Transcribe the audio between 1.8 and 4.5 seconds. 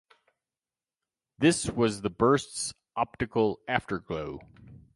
the burst's optical afterglow.